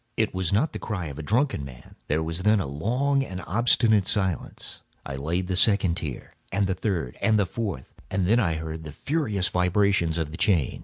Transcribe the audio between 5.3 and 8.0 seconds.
the second tier, and the third, and the fourth;